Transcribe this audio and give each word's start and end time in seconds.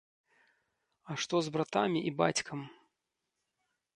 А 1.09 1.17
што 1.25 1.35
з 1.47 1.51
братамі 1.57 1.99
і 2.11 2.13
бацькам? 2.21 2.59